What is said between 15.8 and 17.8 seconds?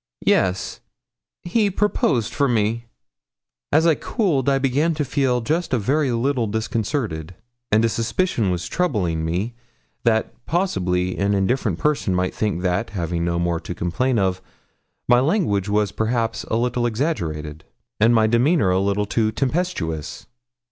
perhaps a little exaggerated,